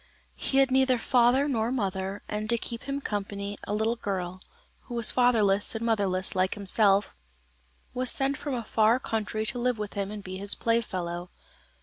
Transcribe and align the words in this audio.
He 0.35 0.57
had 0.57 0.71
neither 0.71 0.97
father 0.97 1.47
nor 1.47 1.71
mother, 1.71 2.23
and 2.27 2.49
to 2.49 2.57
keep 2.57 2.85
him 2.85 3.01
company, 3.01 3.55
a 3.65 3.73
little 3.75 3.95
girl, 3.97 4.41
who 4.85 4.95
was 4.95 5.11
fatherless 5.11 5.75
and 5.75 5.85
motherless 5.85 6.33
like 6.33 6.55
himself, 6.55 7.15
was 7.93 8.09
sent 8.09 8.35
from 8.35 8.55
a 8.55 8.63
far 8.63 8.99
country 8.99 9.45
to 9.45 9.59
live 9.59 9.77
with 9.77 9.93
him 9.93 10.09
and 10.09 10.23
be 10.23 10.39
his 10.39 10.55
playfellow. 10.55 11.29